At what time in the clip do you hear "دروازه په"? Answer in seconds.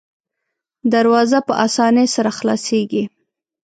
0.93-1.53